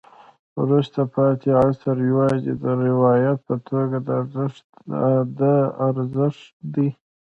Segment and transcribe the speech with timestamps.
[0.61, 3.97] وروسته پاتې عصر یوازې د روایت په توګه
[5.39, 5.41] د
[5.87, 6.89] ارزښت دی.